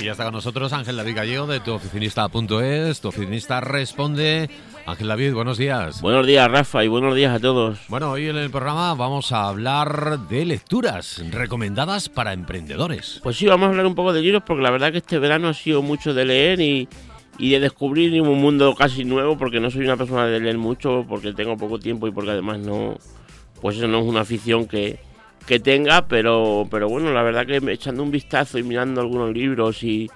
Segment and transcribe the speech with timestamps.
[0.00, 3.00] Y ya está con nosotros Ángel David Gallego de tuoficinista.es.
[3.00, 4.50] Tu oficinista responde.
[4.84, 6.02] Ángel David, buenos días.
[6.02, 7.78] Buenos días, Rafa, y buenos días a todos.
[7.88, 13.20] Bueno, hoy en el programa vamos a hablar de lecturas recomendadas para emprendedores.
[13.22, 15.48] Pues sí, vamos a hablar un poco de libros porque la verdad que este verano
[15.48, 16.86] ha sido mucho de leer y,
[17.38, 21.06] y de descubrir un mundo casi nuevo porque no soy una persona de leer mucho,
[21.08, 22.98] porque tengo poco tiempo y porque además no,
[23.62, 25.00] pues eso no es una afición que,
[25.46, 29.82] que tenga, pero, pero bueno, la verdad que echando un vistazo y mirando algunos libros
[29.82, 30.10] y,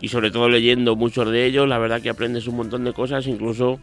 [0.00, 3.26] y sobre todo leyendo muchos de ellos, la verdad que aprendes un montón de cosas,
[3.26, 3.80] incluso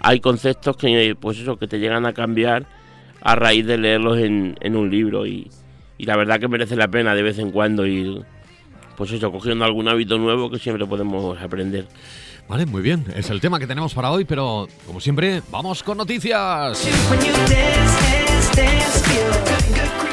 [0.00, 2.66] hay conceptos que pues eso que te llegan a cambiar
[3.20, 5.50] a raíz de leerlos en, en un libro y,
[5.98, 8.22] y, la verdad que merece la pena de vez en cuando ir
[8.96, 11.86] pues eso cogiendo algún hábito nuevo que siempre podemos aprender.
[12.48, 15.98] Vale, muy bien, es el tema que tenemos para hoy, pero como siempre, vamos con
[15.98, 16.88] noticias.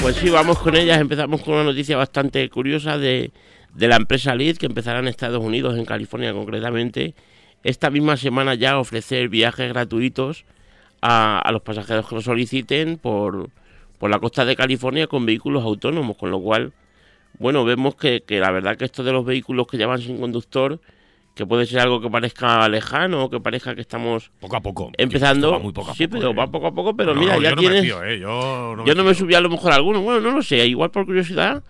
[0.02, 1.00] Pues sí, vamos con ellas.
[1.00, 3.32] Empezamos con una noticia bastante curiosa de,
[3.74, 7.14] de la empresa Lead, que empezará en Estados Unidos, en California concretamente,
[7.64, 10.46] esta misma semana ya ofrecer viajes gratuitos
[11.02, 13.50] a, a los pasajeros que lo soliciten por,
[14.00, 16.74] por, la costa de California con vehículos autónomos, con lo cual,
[17.40, 20.80] bueno, vemos que, que la verdad que esto de los vehículos que llevan sin conductor
[21.38, 24.92] que puede ser algo que parezca lejano o que parezca que estamos poco a poco
[24.98, 26.36] empezando muy poco a sí poco, pero ¿eh?
[26.36, 28.20] va poco a poco pero No, mira no, ya yo no tienes me fío, ¿eh?
[28.20, 30.42] yo no me, yo no me subí a lo mejor a alguno bueno no lo
[30.42, 31.64] sé igual por curiosidad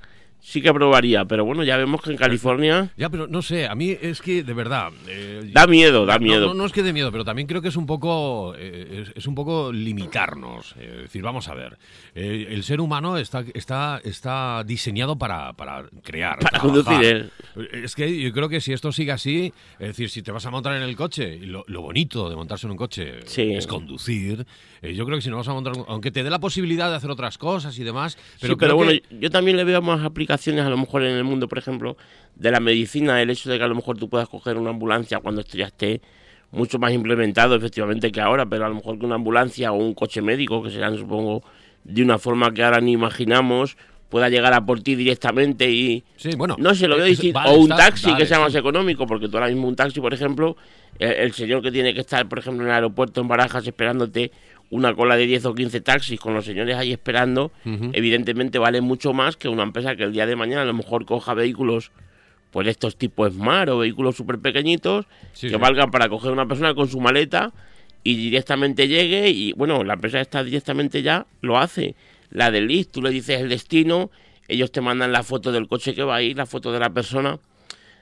[0.49, 3.75] sí que probaría pero bueno ya vemos que en California Ya, pero no sé, a
[3.75, 4.91] mí es que de verdad.
[5.09, 7.67] eh, da miedo da miedo No, no es que de miedo, pero también creo que
[7.67, 10.73] es un poco, eh, es, es un poco limitarnos.
[10.79, 11.77] eh, es decir, vamos a ver,
[12.15, 16.83] eh, el ser humano está, está, está diseñado para, para crear, Para trabajar.
[16.85, 17.31] conducir,
[17.83, 20.51] Es que yo creo que si esto sigue así, es decir, si te vas a
[20.51, 23.53] montar en el coche, y lo, lo bonito de montarse en un coche Sí.
[23.53, 24.45] es conducir,
[24.81, 27.09] yo creo que si no vas a montar, aunque te dé la posibilidad de hacer
[27.11, 30.36] otras cosas y demás, pero, sí, pero bueno, que- yo también le veo más aplicaciones
[30.45, 31.97] a lo mejor en el mundo, por ejemplo,
[32.35, 35.19] de la medicina, el hecho de que a lo mejor tú puedas coger una ambulancia
[35.19, 36.01] cuando esto ya esté
[36.51, 39.93] mucho más implementado efectivamente que ahora, pero a lo mejor que una ambulancia o un
[39.93, 41.43] coche médico, que serán supongo
[41.83, 43.77] de una forma que ahora ni imaginamos,
[44.09, 46.05] pueda llegar a por ti directamente y...
[46.15, 47.39] Sí, bueno, No se lo veo es- distinto.
[47.39, 48.43] vale, o un está- taxi vale, que sea sí.
[48.43, 50.55] más económico, porque tú ahora mismo un taxi, por ejemplo,
[50.99, 54.31] el, el señor que tiene que estar, por ejemplo, en el aeropuerto en Barajas esperándote
[54.69, 57.51] una cola de 10 o 15 taxis con los señores ahí esperando,
[57.93, 61.05] evidentemente vale mucho más que una empresa que el día de mañana a lo mejor
[61.05, 61.91] coja vehículos,
[62.51, 65.59] pues estos tipos Smart o vehículos súper pequeñitos, Sí, que sí.
[65.59, 67.53] valgan para coger una persona con su maleta
[68.03, 71.95] y directamente llegue y bueno, la empresa está directamente ya lo hace.
[72.29, 74.11] La del list, tú le dices el destino,
[74.49, 76.89] ellos te mandan la foto del coche que va a ir, la foto de la
[76.89, 77.39] persona.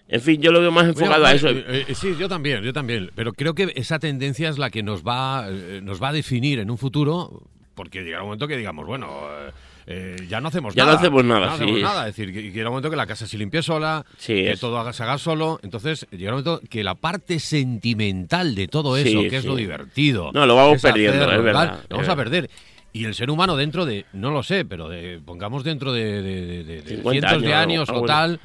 [0.08, 1.50] En fin, yo lo veo más enfocado a eso.
[1.50, 3.10] eh, eh, sí, yo también, yo también.
[3.16, 6.60] Pero creo que esa tendencia es la que nos va, eh, nos va a definir
[6.60, 7.42] en un futuro,
[7.74, 9.10] porque llegará un momento que digamos, bueno,
[10.28, 11.00] ya no hacemos Ya no nada.
[11.00, 11.82] hacemos nada, No hacemos sí.
[11.82, 12.08] nada.
[12.08, 14.52] Es decir, que, que llega un momento que la casa se limpie sola, Sí, que
[14.52, 14.60] es.
[14.60, 15.60] todo haga- se haga solo.
[15.64, 19.56] Entonces, llegará un momento que la parte sentimental de todo eso, Sí, que es lo
[19.56, 20.32] divertido.
[20.34, 22.50] No, lo vamos perdiendo, es verdad, tal, es Lo vamos a perder.
[22.94, 26.46] Y el ser humano dentro de, no lo sé, pero de, pongamos dentro de, de-
[26.46, 28.40] de- de- de 50 cientos de años, o tal,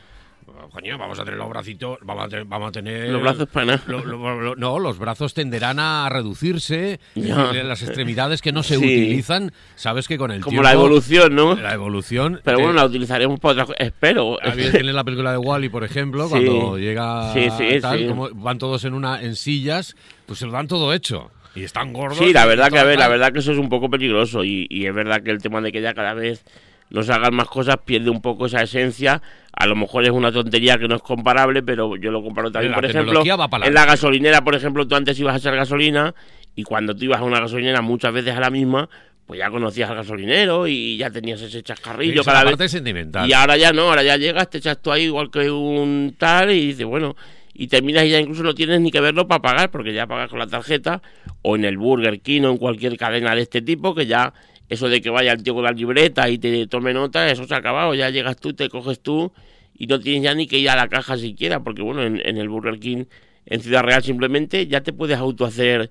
[0.71, 3.67] coño, vamos a tener los bracitos, vamos a tener, vamos a tener Los brazos para
[3.67, 3.83] nada.
[3.87, 8.85] lo- lo- lo- no, los brazos tenderán a reducirse, las extremidades que no se Sí.
[8.85, 11.55] utilizan, sabes que con el Como tiempo la evolución, ¿no?
[11.55, 13.77] la evolución Pero te- bueno, la utilizaremos para otra cosa.
[13.79, 14.39] Espero.
[14.43, 16.31] había en la película de Wally, por ejemplo, Sí.
[16.31, 18.07] cuando llega Sí, sí, tal, sí.
[18.07, 21.93] como van todos en una en sillas, pues se lo dan todo hecho y están
[21.93, 22.19] gordos.
[22.19, 24.67] Sí, la verdad que a ver, la verdad que eso es un poco peligroso y,
[24.71, 26.45] y es verdad que el tema de que ya cada vez
[26.91, 29.23] nos hagan más cosas pierde un poco esa esencia.
[29.53, 32.73] A lo mejor es una tontería que no es comparable, pero yo lo comparo también,
[32.73, 33.23] La por ejemplo,
[33.63, 36.15] en la gasolinera, por ejemplo, tú antes ibas a echar gasolina
[36.55, 38.89] y cuando tú ibas a una gasolinera muchas veces a la misma,
[39.27, 42.73] pues ya conocías al gasolinero y ya tenías ese chascarrillo Esa cada parte vez.
[42.73, 43.29] sentimental.
[43.29, 46.51] Y ahora ya no, ahora ya llegas, te echas tú ahí igual que un tal
[46.51, 47.15] y dices, bueno,
[47.55, 50.31] y terminas y ya incluso no tienes ni que verlo para pagar, porque ya pagas
[50.31, 51.03] con la tarjeta
[51.43, 54.33] o en el Burger King o en cualquier cadena de este tipo, que ya
[54.71, 57.53] eso de que vaya el tío con la libreta y te tome nota, eso se
[57.55, 59.31] ha acabado, ya llegas tú, te coges tú
[59.77, 62.39] y no tienes ya ni que ir a la caja siquiera, porque bueno, en, en
[62.39, 63.05] el Burger King
[63.47, 65.91] en Ciudad Real simplemente ya te puedes autohacer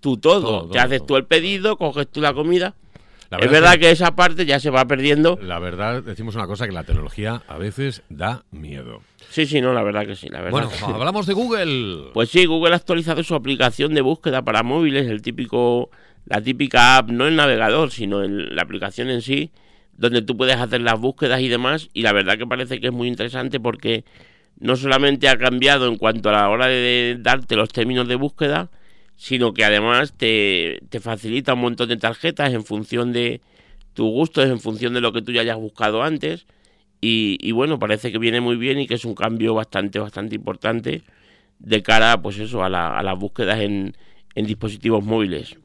[0.00, 1.06] tú todo, Todo, te todo, haces todo.
[1.06, 2.74] tú el pedido, coges tú la comida.
[3.30, 5.38] La es verdad que esa parte ya se va perdiendo.
[5.42, 9.02] la verdad decimos una cosa que la tecnología a veces da miedo.
[9.28, 10.50] Sí, sí, no, la verdad que sí, la verdad.
[10.52, 10.84] Bueno, que sí.
[10.86, 12.10] hablamos de Google.
[12.14, 15.90] Pues sí, Google ha actualizado su aplicación de búsqueda para móviles, el típico,
[16.28, 19.50] la típica app, no el navegador, sino la aplicación en sí,
[19.96, 21.88] donde tú puedes hacer las búsquedas y demás.
[21.94, 24.04] Y la verdad que parece que es muy interesante porque
[24.60, 28.70] no solamente ha cambiado en cuanto a la hora de darte los términos de búsqueda,
[29.16, 33.40] sino que además te, te facilita un montón de tarjetas en función de
[33.94, 36.46] tus gustos, en función de lo que tú ya hayas buscado antes.
[37.00, 41.02] Y, bueno, parece que viene muy bien y que es un cambio bastante, bastante importante
[41.60, 43.96] de cara, pues eso, a, la, a las búsquedas en,
[44.34, 45.56] en dispositivos móviles.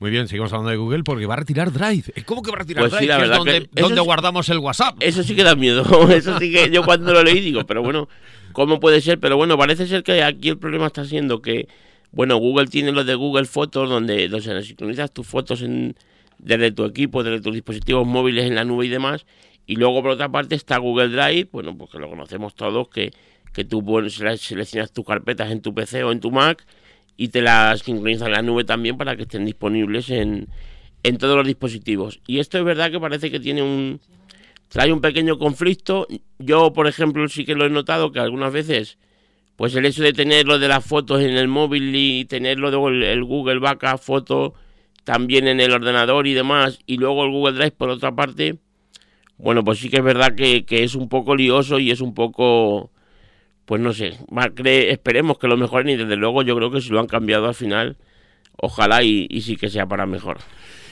[0.00, 2.04] Muy bien, seguimos hablando de Google porque va a retirar Drive.
[2.24, 3.24] ¿Cómo que va a retirar pues Drive?
[3.24, 4.96] es donde, donde guardamos el WhatsApp.
[5.00, 5.82] Eso sí que da miedo.
[6.10, 8.08] Eso sí que yo cuando lo leí digo, pero bueno,
[8.52, 9.18] ¿cómo puede ser?
[9.18, 11.66] Pero bueno, parece ser que aquí el problema está siendo que,
[12.12, 15.96] bueno, Google tiene lo de Google Fotos, donde, donde sincronizas tus fotos en,
[16.38, 19.26] desde tu equipo, desde tus dispositivos móviles en la nube y demás.
[19.66, 23.10] Y luego, por otra parte, está Google Drive, bueno, pues que lo conocemos todos, que,
[23.52, 26.64] que tú seleccionas tus carpetas en tu PC o en tu Mac
[27.18, 30.48] y te las sincronizas en la nube también para que estén disponibles en,
[31.02, 32.20] en todos los dispositivos.
[32.26, 34.00] Y esto es verdad que parece que tiene un
[34.68, 36.06] trae un pequeño conflicto.
[36.38, 38.96] Yo, por ejemplo, sí que lo he notado que algunas veces
[39.58, 43.12] pues el hecho de tener lo de las fotos en el móvil y tenerlo de
[43.12, 44.54] el Google Backup foto
[45.02, 48.58] también en el ordenador y demás, y luego el Google Drive por otra parte,
[49.38, 52.92] bueno, pues sí que es verdad que, es un poco lioso y es un poco,
[53.68, 54.16] pues no sé,
[54.90, 57.54] esperemos que lo mejoren y desde luego yo creo que si lo han cambiado al
[57.54, 57.98] final,
[58.56, 60.38] ojalá y sí que sea para mejor.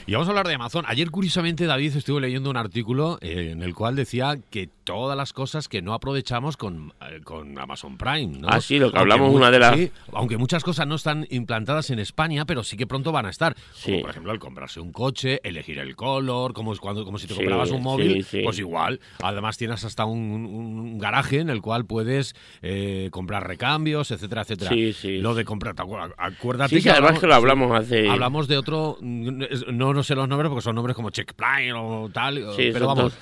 [0.09, 0.85] Y vamos a hablar de Amazon.
[0.87, 5.33] Ayer, curiosamente, David, estuve leyendo un artículo eh, en el cual decía que todas las
[5.33, 8.39] cosas que no aprovechamos con, eh, con Amazon Prime.
[8.39, 8.47] ¿no?
[8.47, 9.77] Ah, sí, lo que hablamos una de las...
[10.13, 13.53] aunque muchas cosas no están implantadas en España, pero sí que pronto van a estar.
[13.83, 17.35] Como, por ejemplo, el comprarse un coche, elegir el color, como, cuando, como si te
[17.35, 19.01] comprabas un móvil, pues igual.
[19.21, 24.71] Además, tienes hasta un, garaje en el cual puedes eh, comprar recambios, etcétera, etcétera.
[24.71, 25.17] Sí, sí.
[25.17, 25.75] Lo de comprar,
[26.17, 28.07] acuérdate que además que lo hablamos hace...
[28.07, 32.53] Hablamos de otro, no no sé los nombres porque son nombres como Checkpoint o tal,
[32.55, 33.17] pero vamos,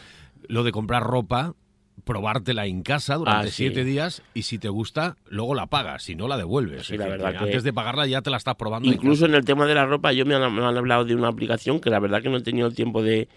[0.47, 1.55] lo de comprar ropa,
[2.03, 6.15] probártela en casa durante ah, siete días y si te gusta, luego la pagas, si
[6.15, 6.89] no la devuelves.
[6.91, 8.89] la verdad Antes de pagarla ya te la estás probando.
[8.89, 11.89] Incluso en, el tema de la ropa, yo me han, hablado de una aplicación que
[11.89, 13.29] la verdad que no he tenido el tiempo de,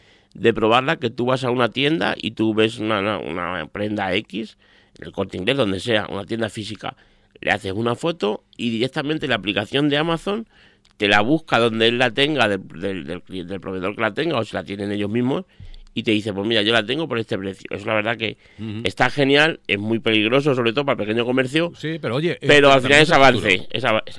[0.53, 4.59] probarla, que tú vas a una tienda y tú ves una, una prenda X,
[4.99, 6.97] el corte inglés, donde sea, una tienda física,
[7.41, 10.49] le haces una foto y directamente la aplicación de Amazon
[10.99, 14.55] te la busca donde él la tenga, del, del, proveedor que la tenga, o si
[14.55, 15.45] la tienen ellos mismos,
[15.95, 17.67] y te dice, pues mira, yo la tengo por este precio.
[17.71, 18.37] Eso la verdad que
[18.85, 21.73] está genial, es muy peligroso, sobre todo para el pequeño comercio.
[21.77, 22.37] Sí, pero oye...
[22.41, 23.69] Pero al final es avance.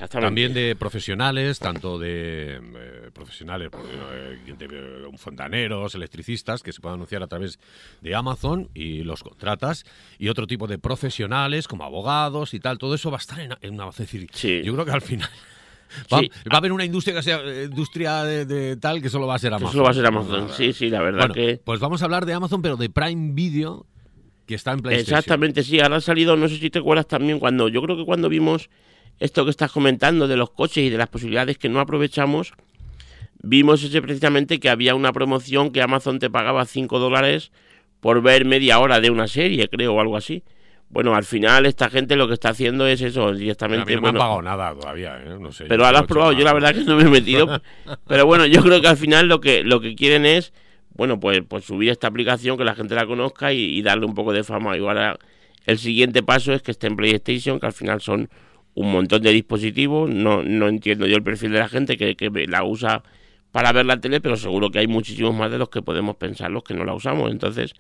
[0.10, 7.24] También de profesionales, tanto de eh, profesionales, eh, de, fontaneros, electricistas, que se pueden anunciar
[7.24, 7.60] a través
[8.02, 9.86] de Amazon y los contratas,
[10.18, 13.74] y otro tipo de profesionales como abogados y tal, todo eso va a estar en,
[13.74, 13.90] una...
[13.90, 14.30] Es decir,
[14.64, 15.30] yo creo que al final...
[16.14, 16.20] Va,
[16.52, 19.54] a haber una industria que sea eh, industria de, tal que solo va a ser
[19.54, 19.72] Amazon.
[19.72, 21.60] Solo va a ser Amazon, sí, sí, la verdad que...
[21.64, 23.86] Pues vamos a hablar de Amazon, pero de Prime Video,
[24.46, 25.18] que está en PlayStation.
[25.18, 28.06] Exactamente, sí, ahora ha salido, no sé si te acuerdas también, cuando yo creo que
[28.06, 28.70] cuando vimos
[29.20, 32.54] esto que estás comentando de los coches y de las posibilidades que no aprovechamos,
[33.42, 37.52] vimos ese precisamente que había una promoción que Amazon te pagaba 5 dólares
[38.00, 40.44] por ver media hora de una serie, creo, o algo así.
[40.90, 43.96] Bueno, al final esta gente lo que está haciendo es eso, directamente...
[43.96, 45.38] no me han pagado nada todavía, ¿eh?
[45.40, 45.66] no sé.
[45.66, 47.62] Pero ahora has probado, yo la verdad que no me he metido.
[48.08, 50.52] pero bueno, yo creo que al final lo que, lo que quieren es,
[50.96, 54.34] bueno, pues, pues subir esta aplicación, que la gente la conozca y, darle un poco
[54.34, 54.76] de fama.
[54.78, 55.20] Y ahora
[55.68, 58.28] el siguiente paso es que esté en PlayStation, que al final son
[58.74, 60.10] un montón de dispositivos.
[60.10, 63.04] No, no entiendo yo el perfil de la gente que, que la usa
[63.52, 66.50] para ver la tele, pero seguro que hay muchísimos más de los que podemos pensar
[66.50, 67.32] los que no la usamos.
[67.32, 67.74] Entonces,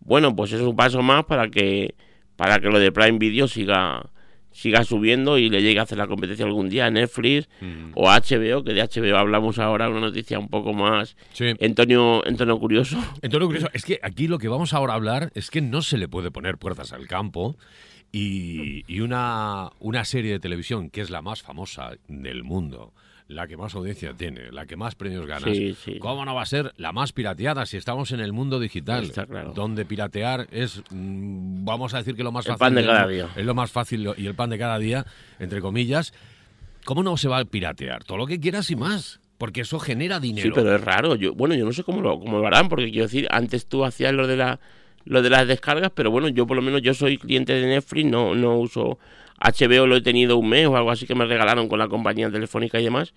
[0.00, 1.94] bueno, pues es un paso más para que
[2.36, 4.10] para que lo de Prime Video siga
[4.54, 7.90] siga subiendo y le llegue a hacer la competencia algún día a Netflix mm.
[7.94, 12.22] o HBO, que de HBO hablamos ahora, una noticia un poco más en, tono,
[12.60, 12.96] curioso.
[13.20, 15.82] En tono curioso, es que aquí lo que vamos ahora a hablar es que no
[15.82, 17.56] se le puede poner puertas al campo
[18.12, 22.94] y, y una, una serie de televisión que es la más famosa del mundo,
[23.28, 25.46] la que más audiencia tiene, la que más premios gana.
[25.98, 29.10] ¿Cómo no va a ser la más pirateada si estamos en el mundo digital?
[29.54, 32.60] Donde piratear es, mm, vamos a decir que lo más el fácil.
[32.60, 33.28] pan de cada día.
[33.36, 35.06] Es lo más fácil y el pan de cada día,
[35.38, 36.12] entre comillas.
[36.84, 38.04] ¿Cómo no se va a piratear?
[38.04, 39.20] Todo lo que quieras y más.
[39.38, 40.46] Porque eso genera dinero.
[40.46, 41.16] Sí, pero es raro.
[41.16, 43.84] Yo, bueno, yo no sé cómo lo, cómo lo harán, porque quiero decir, antes tú
[43.84, 44.60] hacías lo de la
[45.04, 48.10] lo de las descargas, pero bueno, yo por lo menos yo soy cliente de Netflix,
[48.10, 48.98] no, no uso
[49.40, 52.30] HBO lo he tenido un mes o algo así que me regalaron con la compañía
[52.30, 53.14] telefónica y demás.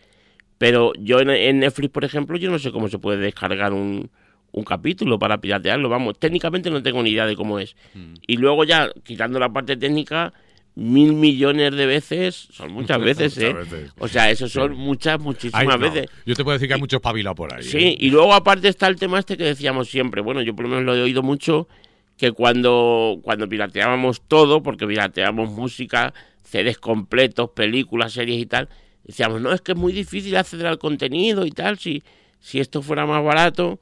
[0.58, 4.10] Pero yo en, Netflix, por ejemplo, yo no sé cómo se puede descargar un,
[4.51, 5.88] un capítulo para piratearlo.
[5.88, 7.75] Vamos, técnicamente no tengo ni idea de cómo es.
[7.94, 8.15] Hmm.
[8.25, 10.34] Y luego ya, quitando la parte técnica,
[10.77, 13.55] mil millones de veces, son muchas veces, ¿eh?
[13.98, 16.07] O sea, eso son muchas, muchísimas veces.
[16.24, 17.63] Yo te puedo decir que hay mucho pabilo por ahí.
[17.63, 17.98] Sí, ¿eh?
[18.00, 20.22] y luego aparte está el tema este que decíamos siempre.
[20.22, 21.67] Bueno, yo por lo menos lo he oído mucho
[22.15, 28.69] que cuando, cuando pirateábamos todo, porque pirateábamos música, CDs completos, películas, series y tal,
[29.03, 32.03] decíamos, no, es que es muy difícil acceder al contenido y tal, si,
[32.39, 33.79] si esto fuera más barato.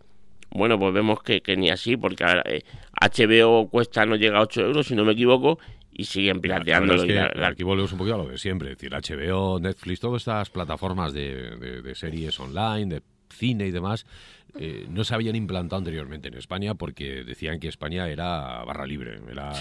[0.50, 4.62] bueno, pues vemos que, que ni así, porque HBO eh, cuesta, no llega a 8
[4.62, 5.60] euros, si no me equivoco,
[5.98, 6.94] y siguen pirateando.
[7.46, 11.14] Aquí volvemos un poquito a lo de siempre, es decir, HBO, Netflix, todas estas plataformas
[11.14, 13.02] de, de series online, de
[13.36, 14.06] cine y demás,
[14.58, 19.20] eh, no se habían implantado anteriormente en España porque decían que España era barra libre,
[19.30, 19.52] era,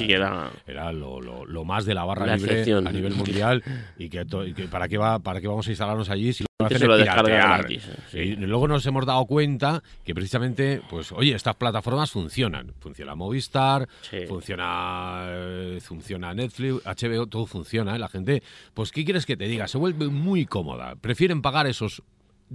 [0.66, 0.92] era...
[0.92, 3.62] lo, más de la barra libre a nivel mundial
[3.98, 4.24] y que,
[4.70, 7.66] para qué va para qué vamos a instalarnos allí si lo hacen piratear.
[8.12, 12.72] Y luego nos hemos dado cuenta que precisamente, pues, oye, estas plataformas funcionan.
[12.78, 13.88] Funciona Movistar,
[14.28, 17.96] funciona, eh, funciona Netflix, HBO, todo funciona.
[17.96, 17.98] ¿eh?
[17.98, 19.66] La gente, pues, ¿qué quieres que te diga?
[19.66, 20.94] Se vuelve muy cómoda.
[20.94, 22.02] Prefieren pagar esos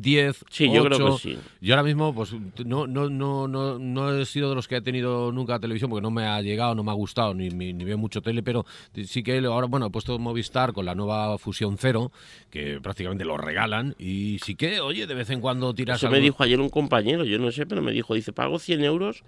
[0.02, 1.38] 10, sí, yo creo que sí.
[1.62, 2.34] Yo ahora mismo, pues
[2.66, 6.02] no, no, no, no, no he sido de los que he tenido nunca televisión porque
[6.02, 8.66] no me ha llegado, no me ha gustado, ni, ni, veo mucho tele, pero
[9.06, 12.12] sí que ahora, bueno, he puesto Movistar con la nueva Fusión Cero,
[12.50, 15.98] que prácticamente lo regalan, y sí que, oye, de vez en cuando tiras.
[16.02, 18.84] Eso me dijo ayer un compañero, yo no sé, pero me dijo, dice, pago 100
[18.84, 19.24] euros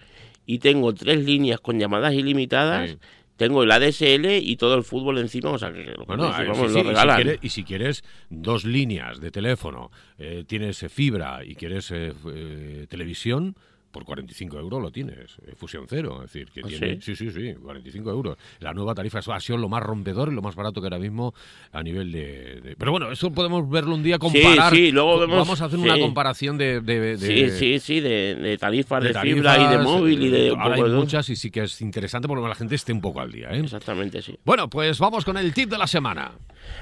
[0.46, 2.98] y tengo tres líneas con llamadas ilimitadas
[3.42, 7.40] tengo el ADSL y todo el fútbol encima, o sea que bueno, vamos, lo regalan.
[7.42, 13.56] Y si, quieres, dos líneas de teléfono, eh, tienes fibra y quieres eh, eh, televisión,
[13.92, 16.22] por 45 euros lo tienes, eh, Fusión Cero.
[16.24, 17.02] Es decir, que ¿Ah, tiene.
[17.02, 17.16] Sí?
[17.16, 18.38] sí, sí, 45 euros.
[18.60, 21.34] La nueva tarifa ha sido lo más rompedor y lo más barato que ahora mismo
[21.72, 22.76] a nivel de.
[22.78, 24.74] Pero bueno, eso podemos verlo un día, comparar.
[24.74, 28.58] Sí, sí, luego vemos, Vamos a hacer una comparación de, de, Sí, sí, sí, de,
[28.60, 30.50] tarifas de, fibra y de móvil y de.
[30.50, 33.32] Ahora hay muchas y sí que es interesante porque la gente esté un poco al
[33.32, 33.50] día.
[33.52, 33.60] ¿eh?
[33.60, 34.38] Exactamente, sí.
[34.44, 36.32] Bueno, pues vamos con el tip de la semana.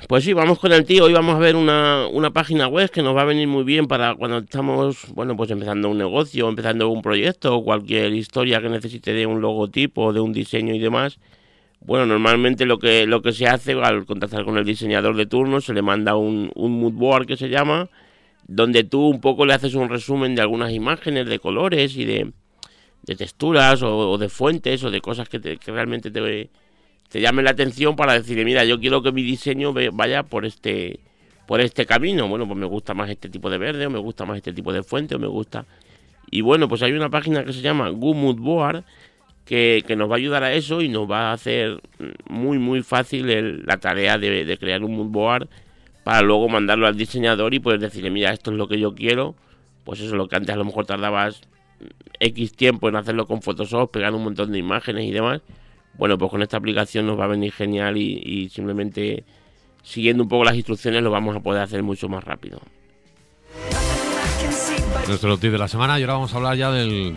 [0.08, 1.06] Pues sí, vamos con el tío.
[1.06, 3.88] Hoy vamos a ver una, una página web que nos va a venir muy bien
[3.88, 8.70] para cuando estamos, bueno, pues empezando un negocio, empezando un proyecto o cualquier historia que
[8.70, 11.20] necesite de un logotipo, de un diseño y demás.
[11.82, 15.62] Bueno, normalmente lo que, lo que se hace al contactar con el diseñador de turno,
[15.62, 17.90] se le manda un, un mood board que se llama,
[18.48, 22.32] donde tú un poco le haces un resumen de algunas imágenes, de colores y de,
[23.04, 26.50] de texturas o, de fuentes o de cosas que, que realmente te,
[27.10, 31.00] te llame la atención para decirle, mira, yo quiero que mi diseño vaya por este
[31.48, 32.28] por este camino.
[32.28, 34.72] Bueno, pues me gusta más este tipo de verde, o me gusta más este tipo
[34.72, 35.66] de fuente, o me gusta.
[36.30, 38.84] Y bueno, pues hay una página que se llama Gumud Board
[39.46, 41.82] que, que, nos va a ayudar a eso y nos va a hacer
[42.30, 45.50] muy, muy fácil la tarea de, crear un mood board
[46.04, 49.34] para luego mandarlo al diseñador y poder decirle, mira, esto es lo que yo quiero.
[49.86, 51.42] Pues eso es lo que antes a lo mejor tardabas
[52.20, 55.42] X tiempo en hacerlo con Photoshop, pegar un montón de imágenes y demás
[56.00, 59.25] bueno, pues con esta aplicación nos va a venir genial y, simplemente
[59.84, 62.62] siguiendo un poco las instrucciones lo vamos a poder hacer mucho más rápido.
[65.10, 67.13] Nuestro tip de la semana y ahora vamos a hablar ya del,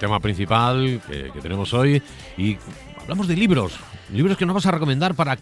[0.00, 2.02] tema principal que, que, tenemos hoy
[2.36, 2.56] y
[3.00, 3.78] hablamos de libros,
[4.12, 5.38] libros que nos vas a recomendar para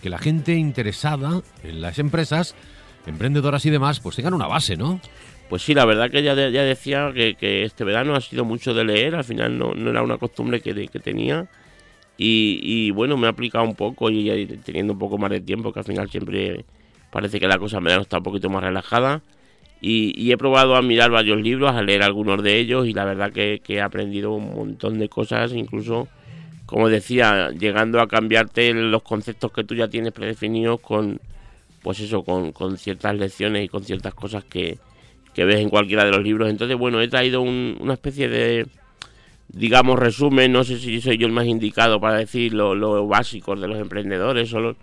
[0.00, 2.54] que la gente interesada en las empresas,
[3.06, 5.00] emprendedoras y demás, pues tengan una base, ¿no?
[5.50, 8.84] Pues sí, la verdad que ya, ya decía que, este verano ha sido mucho de
[8.84, 11.46] leer, al final no, no era una costumbre que, que tenía
[12.18, 15.80] y, bueno, me he aplicado un poco y, teniendo un poco más de tiempo, que
[15.80, 16.64] al final siempre
[17.10, 19.22] parece que la cosa me estado un poquito más relajada.
[19.80, 23.32] Y, he probado a mirar varios libros, a leer algunos de ellos y la verdad
[23.32, 26.08] que, he aprendido un montón de cosas, incluso,
[26.64, 31.20] como decía, llegando a cambiarte los conceptos que tú ya tienes predefinidos con,
[31.82, 34.78] pues eso, con, ciertas lecciones y con ciertas cosas que,
[35.36, 36.48] ves en cualquiera de los libros.
[36.48, 38.66] Entonces, bueno, he traído una especie de
[39.48, 43.56] digamos, resumen, no sé si soy yo el más indicado para decir lo, lo básico
[43.56, 44.76] de los emprendedores, o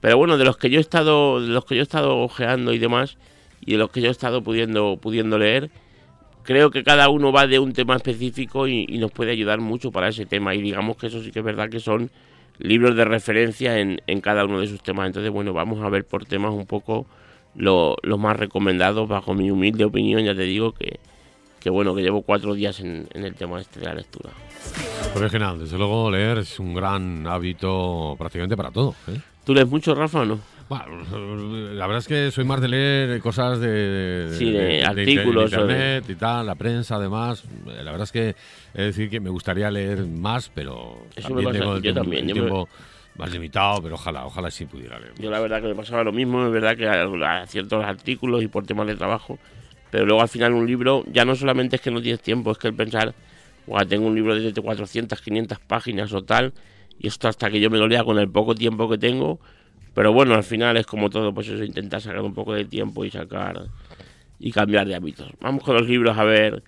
[0.00, 2.72] pero bueno, de los que yo he estado, de los que yo he estado ojeando
[2.72, 3.16] y demás,
[3.60, 5.70] y de los que yo he estado pudiendo, pudiendo leer,
[6.46, 10.08] creo que cada uno va de un tema específico y, nos puede ayudar mucho para
[10.08, 10.54] ese tema.
[10.54, 12.10] Y digamos que eso sí que es verdad que son
[12.58, 15.08] libros de referencia en, en cada uno de sus temas.
[15.08, 17.06] Entonces, bueno, vamos a ver por temas un poco
[17.54, 20.22] los más recomendados bajo mi humilde opinión.
[20.22, 21.00] Ya te digo que,
[21.66, 24.30] que bueno, que llevo cuatro días en, el tema este de la lectura.
[25.12, 28.94] Pues genial, desde luego leer es un gran hábito prácticamente para todo.
[29.08, 29.18] ¿eh?
[29.44, 30.38] ¿Tú lees mucho, Rafa, o no?
[30.68, 36.04] Bueno, la verdad es que soy más de leer cosas de, sí, de, artículos internet
[36.08, 37.42] y tal, la prensa además.
[37.66, 38.36] La verdad es que es
[38.74, 41.82] decir que me gustaría leer más, pero también tengo el,
[42.32, 42.68] tiempo,
[43.16, 45.14] más limitado, pero ojalá, ojalá sí pudiera leer.
[45.18, 48.46] Yo la verdad que me pasaba lo mismo, es verdad que a ciertos artículos y
[48.46, 49.40] por temas de trabajo
[49.90, 52.58] pero luego al final un libro ya no solamente es que no tienes tiempo, es
[52.58, 53.14] que el pensar,
[53.88, 56.52] tengo un libro de 400, 500 páginas o tal,
[56.98, 59.40] y esto hasta que yo me lo lea con el poco tiempo que tengo,
[59.94, 63.04] pero bueno, al final es como todo, pues eso, intentar sacar un poco de tiempo
[63.04, 63.66] y sacar
[64.38, 65.30] y cambiar de hábitos.
[65.40, 66.62] Vamos con los libros a ver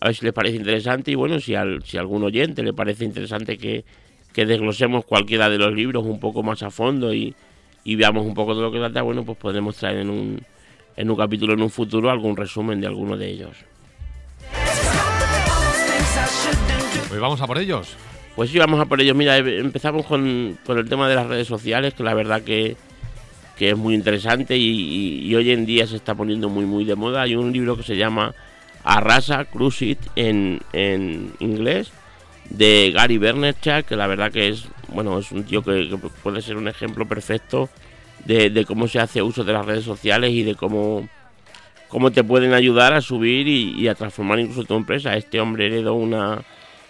[0.00, 2.72] a ver si les parece interesante y bueno, si al si a algún oyente le
[2.72, 3.84] parece interesante que,
[4.32, 7.34] que desglosemos cualquiera de los libros un poco más a fondo y,
[7.82, 10.40] y veamos un poco de lo que trata, bueno, pues podremos traer en un
[10.98, 13.56] en un capítulo en un futuro algún resumen de alguno de ellos.
[17.08, 17.96] Pues vamos a por ellos.
[18.34, 19.16] Pues sí, vamos a por ellos.
[19.16, 22.76] Mira, eh, empezamos con, con el tema de las redes sociales, que la verdad que,
[23.56, 27.22] que es muy interesante y, hoy en día se está poniendo muy, muy de moda.
[27.22, 28.34] Hay un libro que se llama
[28.82, 31.92] Arrasa, Cruise It en, en inglés,
[32.50, 36.56] de Gary Vaynerchuk, que la verdad que es, bueno, es un tío que, puede ser
[36.56, 37.68] un ejemplo perfecto
[38.24, 41.08] de, cómo se hace uso de las redes sociales y de cómo,
[41.88, 45.16] cómo te pueden ayudar a subir y, a transformar incluso tu empresa.
[45.16, 46.42] Este hombre heredó una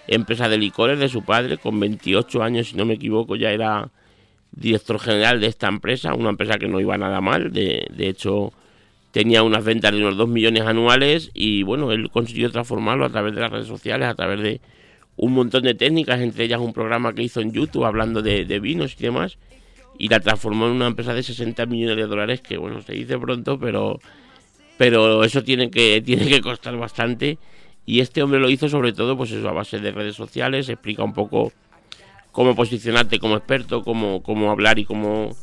[0.06, 3.90] empresa de licores de su padre, con 28 años, si no me equivoco, ya era
[4.52, 8.52] director general de esta empresa, una empresa que no iba nada mal, de, de hecho
[9.10, 13.34] tenía unas ventas de unos 2 millones anuales y bueno, él consiguió transformarlo a través
[13.34, 14.60] de las redes sociales, a través de
[15.16, 18.60] un montón de técnicas, entre ellas un programa que hizo en YouTube hablando de, de
[18.60, 19.38] vinos y demás,
[19.98, 23.18] y la transformó en una empresa de 60 millones de dólares, que bueno, se dice
[23.18, 23.98] pronto, pero,
[24.76, 27.38] pero eso tiene que, tiene que costar bastante.
[27.84, 31.02] Y este hombre lo hizo sobre todo pues eso, a base de redes sociales, explica
[31.02, 31.52] un poco
[32.32, 35.34] cómo posicionarte como experto, cómo, cómo hablar y cómo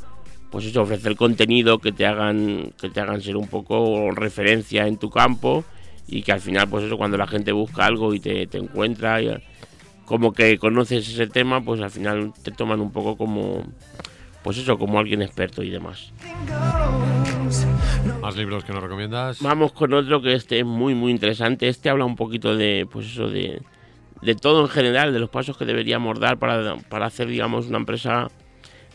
[0.52, 4.98] pues eso, ofrecer contenido que te hagan que te hagan ser un poco referencia en
[4.98, 5.66] tu campo
[6.08, 9.22] y que al final pues eso cuando la gente busca algo y te, te encuentra
[9.22, 9.36] y,
[10.06, 13.64] como que conoces ese tema pues al final te toman un poco como
[14.46, 16.14] pues eso como alguien experto y demás
[18.22, 19.42] más libros que nos recomiendas.
[19.42, 21.68] Vamos con otro que este es muy muy interesante.
[21.68, 23.62] Este habla un poquito de pues eso de,
[24.22, 27.78] de todo en general, de los pasos que deberíamos dar para, para hacer digamos una
[27.78, 28.28] empresa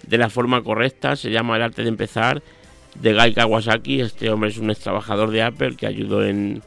[0.06, 1.16] de la forma correcta.
[1.16, 2.44] Se llama El arte de empezar
[2.94, 4.00] de Guy Kawasaki.
[4.02, 6.62] Este hombre es un ex trabajador de Apple que ayudó en,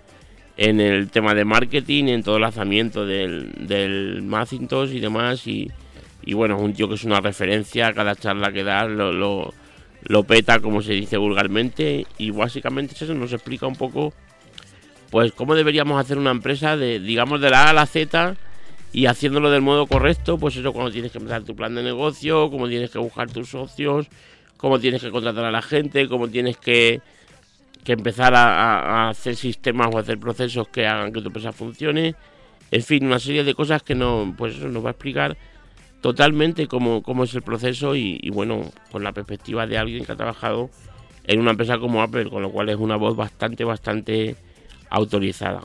[0.57, 5.47] en el tema de marketing, en todo el lanzamiento del, del Macintosh y demás.
[5.47, 5.71] Y,
[6.25, 7.93] y bueno, es un tío que es una referencia.
[7.93, 9.53] Cada charla que da lo, lo
[10.05, 14.13] lo peta, como se dice vulgarmente, y básicamente eso nos explica un poco,
[15.09, 18.35] pues, cómo deberíamos hacer una empresa de, digamos, de la A a la Z
[18.91, 22.49] y haciéndolo del modo correcto, pues eso cuando tienes que empezar tu plan de negocio,
[22.51, 24.07] cómo tienes que buscar tus socios,
[24.57, 27.01] cómo tienes que contratar a la gente, cómo tienes que,
[27.83, 32.15] que empezar a, hacer sistemas o hacer procesos que hagan que tu empresa funcione.
[32.71, 35.37] En fin, una serie de cosas que no, pues eso nos va a explicar
[36.03, 38.61] totalmente cómo, cómo es el proceso y, bueno,
[38.91, 40.69] con la perspectiva de alguien que ha trabajado
[41.23, 44.35] en una empresa como Apple, con lo cual es una voz bastante, bastante
[44.89, 45.61] autorizada.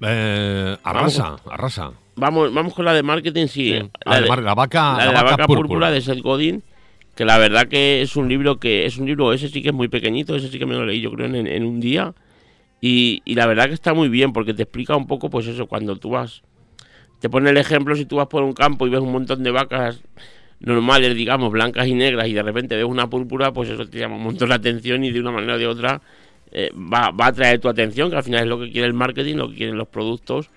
[0.00, 1.90] Eh, arrasa, arrasa.
[2.14, 3.72] Vamos, vamos con la de marketing, sí.
[4.04, 5.90] La, de, la, vaca, la, vaca, púrpura.
[5.90, 6.62] de Seth Godin,
[7.16, 9.74] que la verdad que es un libro que es un libro, ese sí que es
[9.74, 12.14] muy pequeñito, ese sí que me lo leí yo creo en, en un día.
[12.80, 15.66] Y, y la verdad que está muy bien porque te explica un poco, pues eso,
[15.66, 16.42] cuando tú vas
[17.22, 19.52] te pone el ejemplo si tú vas por un campo y ves un montón de
[19.52, 20.02] vacas
[20.58, 24.16] normales, digamos, blancas y negras, y de repente ves una púrpura, pues eso te llama
[24.16, 26.02] un montón la atención y de una manera o de otra
[26.50, 28.92] eh, va, va, a atraer tu atención, que al final es lo que quiere el
[28.92, 30.50] marketing, lo que quieren los productos.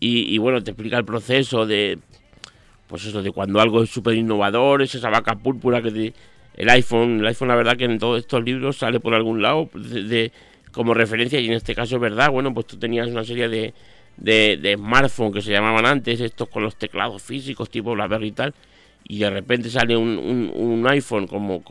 [0.00, 1.98] Y, bueno, te explica el proceso de,
[2.86, 6.14] pues eso, de cuando algo es súper innovador, es esa vaca púrpura que
[6.54, 9.68] el iPhone, el iPhone la verdad que en todos estos libros sale por algún lado
[9.74, 10.32] de,
[10.72, 13.74] como referencia y en este caso es verdad, bueno, pues tú tenías una serie de,
[14.18, 18.32] de, de smartphone que se llamaban antes, estos con los teclados físicos tipo BlackBerry y
[18.32, 18.54] tal,
[19.06, 20.18] y de repente sale un,
[20.54, 21.62] un, iPhone como,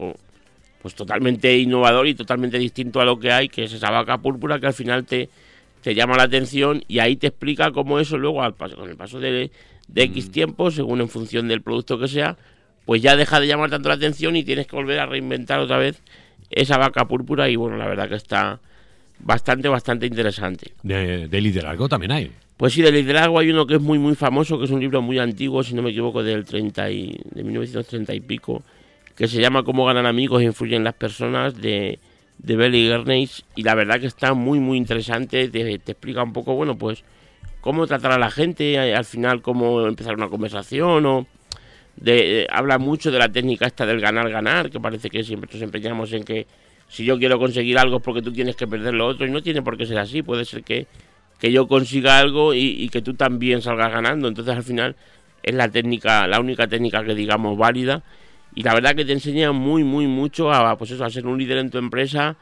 [0.81, 4.59] pues totalmente innovador y totalmente distinto a lo que hay, que es esa vaca púrpura
[4.59, 5.29] que al final te,
[5.81, 8.95] te llama la atención y ahí te explica cómo eso luego al paso, con el
[8.95, 9.51] paso de,
[9.87, 10.31] de X mm.
[10.31, 12.37] tiempo, según en función del producto que sea,
[12.85, 15.77] pues ya deja de llamar tanto la atención y tienes que volver a reinventar otra
[15.77, 16.01] vez
[16.49, 18.61] esa vaca púrpura y bueno, la verdad que está
[19.19, 20.73] bastante, bastante interesante.
[20.83, 22.31] De, liderazgo también hay.
[22.55, 25.01] Pues sí, de liderazgo hay uno que es muy, muy famoso, que es un libro
[25.01, 28.63] muy antiguo, si no me equivoco, del 30 y, de 1930 y pico,
[29.15, 31.99] que se llama Cómo ganar amigos e influyen las personas, de,
[32.39, 36.55] de Belly Gerneis, y la verdad que está muy, muy interesante, te, explica un poco,
[36.55, 37.03] bueno, pues
[37.61, 41.27] cómo tratar a la gente, al final cómo empezar una conversación, o
[41.95, 46.13] de, habla mucho de la técnica esta del ganar-ganar, que parece que siempre nos empeñamos
[46.13, 46.47] en que
[46.87, 49.41] si yo quiero conseguir algo es porque tú tienes que perder lo otro y no
[49.41, 50.87] tiene por qué ser así, puede ser que,
[51.39, 54.95] que yo consiga algo y, que tú también salgas ganando, entonces al final
[55.43, 58.03] es la técnica, la única técnica que digamos válida.
[58.55, 61.37] Y la verdad que te enseña muy muy mucho a pues eso, a ser un
[61.37, 62.37] líder en tu empresa,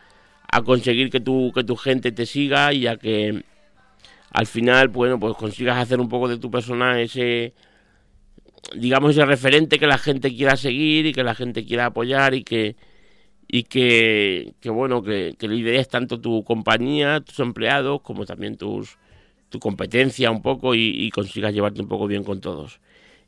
[0.50, 3.44] a conseguir que tu que tu gente te siga y a que
[4.32, 7.54] al final bueno, pues consigas hacer un poco de tu persona ese
[8.76, 12.44] digamos ese referente que la gente quiera seguir y que la gente quiera apoyar y
[12.44, 12.78] que
[13.48, 18.98] y que, que bueno, que, que lideres tanto tu compañía, tus empleados, como también tus,
[19.50, 22.80] tu competencia un poco y, consigas llevarte un poco bien con todos.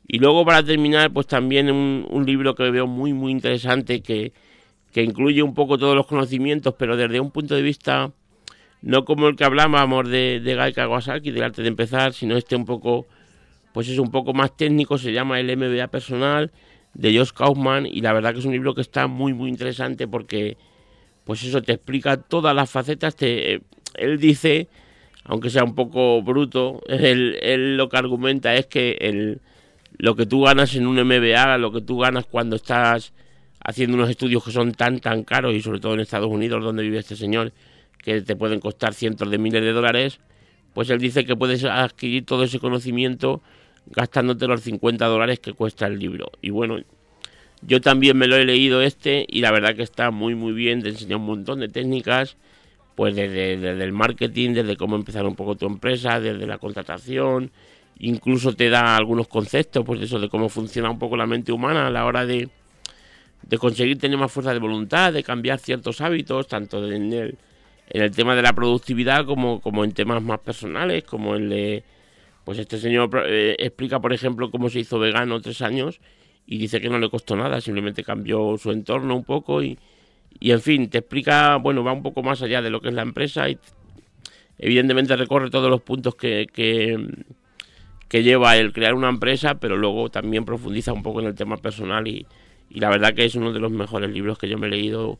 [0.06, 4.32] Y luego para terminar, pues también un, libro que veo muy, muy interesante que,
[4.92, 8.12] que incluye un poco todos los conocimientos, pero desde un punto de vista
[8.80, 12.56] no como el que hablábamos de, de Gai Kawasaki, del arte de empezar, sino este
[12.56, 13.06] un poco
[13.72, 16.50] pues es un poco más técnico, se llama el MBA personal
[16.98, 20.06] de Josh Kaufman y la verdad que es un libro que está muy muy interesante
[20.08, 20.56] porque
[21.24, 23.60] pues eso te explica todas las facetas, te,
[23.94, 24.68] él dice,
[25.24, 29.40] aunque sea un poco bruto, él, lo que argumenta es que el,
[29.98, 33.12] lo que tú ganas en un MBA, lo que tú ganas cuando estás
[33.62, 36.82] haciendo unos estudios que son tan tan caros y sobre todo en Estados Unidos donde
[36.82, 37.52] vive este señor,
[38.02, 40.18] que te pueden costar cientos de miles de dólares,
[40.74, 43.42] pues él dice que puedes adquirir todo ese conocimiento
[43.90, 46.30] gastándote los 50 dólares que cuesta el libro.
[46.40, 46.78] Y bueno,
[47.62, 50.82] yo también me lo he leído este y la verdad que está muy muy bien,
[50.82, 52.36] te enseña un montón de técnicas,
[52.94, 57.50] pues desde, el marketing, desde cómo empezar un poco tu empresa, desde la contratación,
[57.98, 61.86] incluso te da algunos conceptos, pues eso, de cómo funciona un poco la mente humana
[61.86, 62.48] a la hora de,
[63.42, 67.38] de conseguir tener más fuerza de voluntad, de cambiar ciertos hábitos, tanto en el,
[67.90, 71.84] en el tema de la productividad como, como en temas más personales, como el de
[72.48, 76.00] pues este señor eh, explica, por ejemplo, cómo se hizo vegano tres años
[76.46, 79.78] y dice que no le costó nada, simplemente cambió su entorno un poco y,
[80.40, 82.94] y en fin, te explica, bueno, va un poco más allá de lo que es
[82.94, 83.58] la empresa y
[84.56, 86.96] evidentemente recorre todos los puntos que, que,
[88.08, 91.58] que lleva el crear una empresa, pero luego también profundiza un poco en el tema
[91.58, 92.26] personal y,
[92.70, 95.18] y la verdad que es uno de los mejores libros que yo me he leído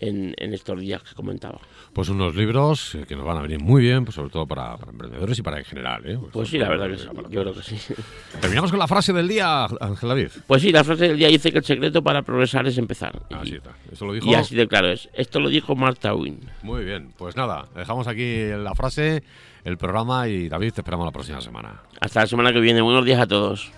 [0.00, 1.58] en, estos días que comentaba.
[1.92, 5.38] Pues unos libros que nos van a venir muy bien, pues sobre todo para, emprendedores
[5.38, 6.02] y para en general.
[6.06, 6.16] ¿eh?
[6.18, 7.76] Pues, pues sí, la verdad que sí, yo creo que sí.
[8.40, 10.28] Terminamos con la frase del día, Ángel David.
[10.46, 13.20] Pues sí, la frase del día dice que el secreto para progresar es empezar.
[13.30, 13.70] Así está.
[13.90, 14.26] Esto lo dijo...
[14.26, 15.08] Y así de claro es.
[15.12, 16.40] Esto lo dijo Marta Wynne.
[16.62, 19.22] Muy bien, pues nada, dejamos aquí la frase,
[19.64, 21.82] el programa y David, te esperamos la próxima semana.
[22.00, 22.80] Hasta la semana que viene.
[22.80, 23.70] Buenos días a todos.